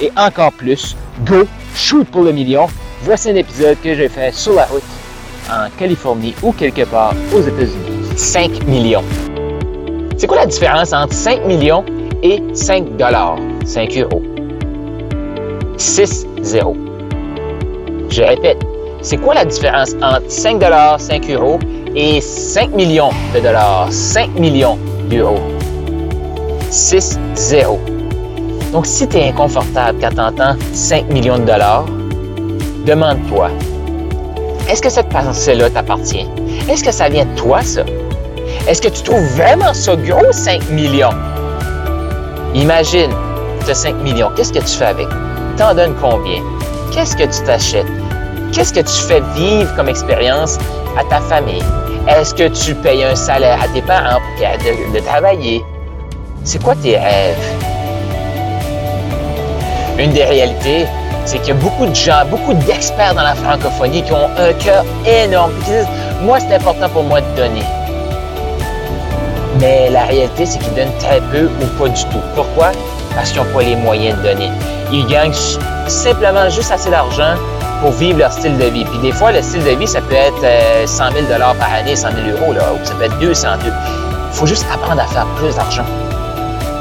[0.00, 1.44] et encore plus, go,
[1.74, 2.66] shoot pour le million.
[3.02, 4.82] Voici un épisode que j'ai fait sur la route
[5.50, 8.16] en Californie ou quelque part aux États-Unis.
[8.16, 9.04] 5 millions.
[10.16, 11.84] C'est quoi la différence entre 5 millions
[12.22, 14.22] et 5 dollars, 5 euros?
[15.76, 16.76] 6 0.
[18.08, 18.58] Je répète,
[19.02, 21.58] c'est quoi la différence entre 5 dollars, 5 euros
[21.94, 24.78] et 5 millions de dollars, 5 millions
[25.10, 25.40] d'euros?
[26.70, 27.80] 6 0.
[28.74, 31.84] Donc, si tu es inconfortable quand tu entends 5 millions de dollars,
[32.84, 33.50] demande-toi,
[34.68, 36.28] est-ce que cette pensée-là t'appartient?
[36.68, 37.82] Est-ce que ça vient de toi, ça?
[38.66, 41.14] Est-ce que tu trouves vraiment ça gros, 5 millions?
[42.52, 43.12] Imagine,
[43.64, 45.06] tu as 5 millions, qu'est-ce que tu fais avec?
[45.56, 46.42] T'en donnes combien?
[46.92, 47.86] Qu'est-ce que tu t'achètes?
[48.50, 50.58] Qu'est-ce que tu fais vivre comme expérience
[50.98, 51.62] à ta famille?
[52.08, 55.62] Est-ce que tu payes un salaire à tes parents pour de, de travailler?
[56.42, 57.73] C'est quoi tes rêves?
[59.98, 60.86] Une des réalités,
[61.24, 64.52] c'est qu'il y a beaucoup de gens, beaucoup d'experts dans la francophonie qui ont un
[64.54, 65.88] cœur énorme, qui disent
[66.22, 67.62] Moi, c'est important pour moi de donner.
[69.60, 72.20] Mais la réalité, c'est qu'ils donnent très peu ou pas du tout.
[72.34, 72.72] Pourquoi?
[73.14, 74.50] Parce qu'ils n'ont pas les moyens de donner.
[74.92, 75.32] Ils gagnent
[75.86, 77.34] simplement juste assez d'argent
[77.80, 78.84] pour vivre leur style de vie.
[78.84, 81.94] Puis des fois, le style de vie, ça peut être 100 euh, 000 par année,
[81.94, 83.74] 100 000 euros, là, ou ça peut être 200 000.
[84.32, 85.84] Il faut juste apprendre à faire plus d'argent.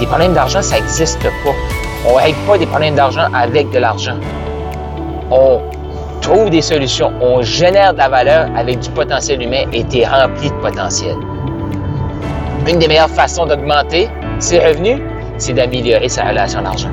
[0.00, 1.83] Des problèmes d'argent, ça n'existe pas.
[2.06, 4.16] On ne règle pas des problèmes d'argent avec de l'argent.
[5.30, 5.60] On
[6.20, 10.06] trouve des solutions, on génère de la valeur avec du potentiel humain et tu es
[10.06, 11.16] rempli de potentiel.
[12.66, 15.00] Une des meilleures façons d'augmenter ses revenus,
[15.38, 16.90] c'est d'améliorer sa relation à l'argent.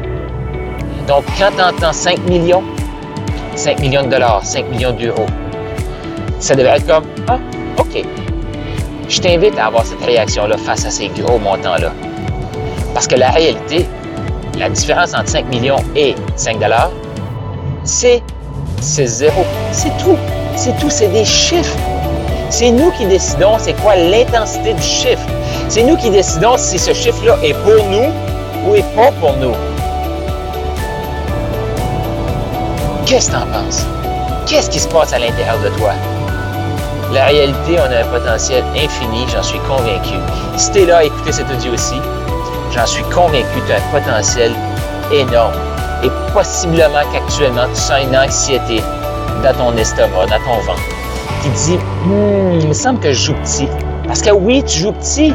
[1.07, 2.63] Donc, quand tu entends 5 millions,
[3.55, 5.25] 5 millions de dollars, 5 millions d'euros,
[6.39, 7.37] ça devrait être comme Ah,
[7.77, 8.03] OK.
[9.09, 11.91] Je t'invite à avoir cette réaction-là face à ces gros montants-là.
[12.93, 13.85] Parce que la réalité,
[14.57, 16.91] la différence entre 5 millions et 5 dollars,
[17.83, 18.21] c'est
[18.81, 19.45] zéro.
[19.71, 20.17] C'est tout.
[20.55, 20.89] C'est tout.
[20.89, 21.77] C'est des chiffres.
[22.49, 25.25] C'est nous qui décidons c'est quoi l'intensité du chiffre.
[25.69, 28.11] C'est nous qui décidons si ce chiffre-là est pour nous
[28.67, 29.55] ou est pas pour nous.
[33.05, 33.85] Qu'est-ce que tu en penses?
[34.45, 35.91] Qu'est-ce qui se passe à l'intérieur de toi?
[37.13, 40.15] La réalité, on a un potentiel infini, j'en suis convaincu.
[40.57, 41.95] Si tu es là à cet audio aussi,
[42.73, 44.51] j'en suis convaincu tu as un potentiel
[45.13, 45.53] énorme.
[46.03, 48.81] Et possiblement qu'actuellement, tu sens une anxiété
[49.43, 50.81] dans ton estomac, dans ton ventre,
[51.43, 53.67] qui dit hmm, il me semble que je joue petit.
[54.07, 55.33] Parce que oui, tu joues petit.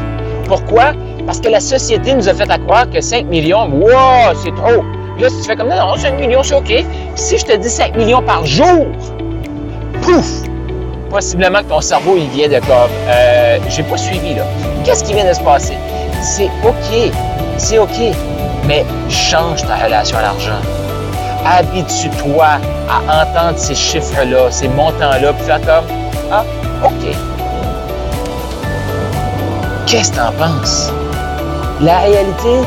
[0.48, 0.92] Pourquoi?
[1.24, 4.84] Parce que la société nous a fait croire que 5 millions, wow, c'est trop.
[5.18, 6.84] Là, si tu fais comme non, non 5 millions, c'est OK.
[7.14, 8.86] si je te dis 5 millions par jour,
[10.02, 10.42] pouf!
[11.10, 14.42] Possiblement que ton cerveau, il vient de comme, euh, j'ai pas suivi, là.
[14.84, 15.74] Qu'est-ce qui vient de se passer?
[16.26, 17.12] C'est OK.
[17.56, 18.14] C'est OK.
[18.66, 20.60] Mais change ta relation à l'argent.
[21.44, 22.46] Habitue-toi
[22.88, 25.84] à entendre ces chiffres-là, ces montants-là, puis faire comme
[26.32, 26.44] Ah,
[26.84, 27.14] OK.
[29.86, 30.90] Qu'est-ce que tu en penses?
[31.80, 32.66] La réalité,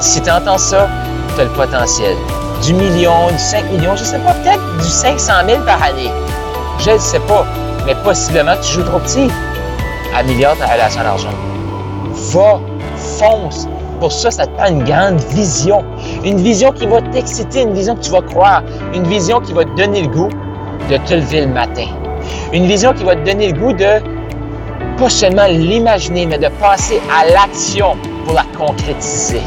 [0.00, 0.88] si tu entends ça,
[1.36, 2.16] tu as le potentiel.
[2.64, 6.10] Du million, du 5 millions, je ne sais pas, peut-être du 500 000 par année.
[6.80, 7.44] Je ne sais pas,
[7.86, 9.30] mais possiblement tu joues trop petit.
[10.16, 11.51] Améliore ta relation à l'argent
[12.12, 12.60] va,
[12.96, 13.68] fonce.
[14.00, 15.84] Pour ça, ça te prend une grande vision.
[16.24, 18.62] Une vision qui va t'exciter, une vision que tu vas croire,
[18.94, 20.30] une vision qui va te donner le goût
[20.90, 21.86] de te lever le matin.
[22.52, 24.00] Une vision qui va te donner le goût de
[24.98, 29.42] pas seulement l'imaginer, mais de passer à l'action pour la concrétiser.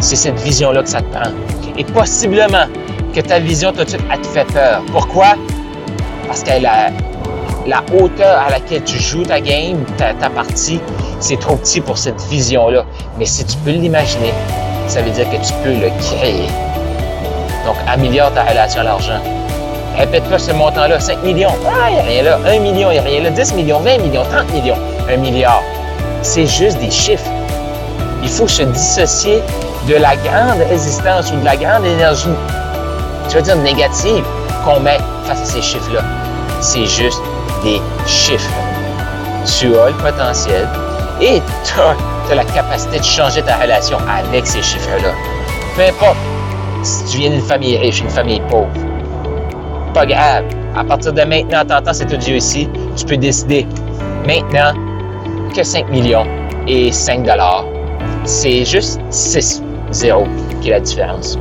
[0.00, 1.30] C'est cette vision-là que ça te prend.
[1.78, 2.66] Et possiblement
[3.14, 4.82] que ta vision tout de suite, te fait peur.
[4.92, 5.34] Pourquoi?
[6.26, 6.90] Parce qu'elle a
[7.66, 10.80] la hauteur à laquelle tu joues ta game, ta, partie,
[11.22, 12.84] c'est trop petit pour cette vision-là.
[13.18, 14.34] Mais si tu peux l'imaginer,
[14.88, 16.46] ça veut dire que tu peux le créer.
[17.64, 19.20] Donc, améliore ta relation à l'argent.
[19.96, 21.54] Répète-toi ce montant-là, 5 millions.
[21.66, 22.38] Ah, il n'y a rien là.
[22.46, 23.30] 1 million, il n'y a rien là.
[23.30, 24.78] 10 millions, 20 millions, 30 millions,
[25.08, 25.62] 1 milliard.
[26.22, 27.30] C'est juste des chiffres.
[28.22, 29.42] Il faut se dissocier
[29.88, 32.28] de la grande résistance ou de la grande énergie,
[33.28, 34.24] tu veux dire négative,
[34.64, 36.02] qu'on met face à ces chiffres-là?
[36.60, 37.20] C'est juste
[37.64, 38.50] des chiffres.
[39.44, 40.68] Tu as le potentiel
[41.22, 45.12] et tu as, la capacité de changer ta relation avec ces chiffres-là.
[45.76, 46.16] Peu importe
[46.82, 48.68] si tu viens d'une famille riche, une famille pauvre.
[49.94, 50.44] Pas grave.
[50.74, 53.66] À partir de maintenant, t'entends cet audio ici, tu peux décider
[54.26, 54.72] maintenant
[55.54, 56.26] que 5 millions
[56.66, 57.66] et 5 dollars.
[58.24, 60.26] C'est juste 6 0
[60.60, 61.38] qui est la différence.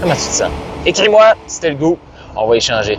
[0.00, 0.50] Comment tu te sens?
[0.86, 1.98] Écris-moi si t'as le goût.
[2.34, 2.98] On va échanger.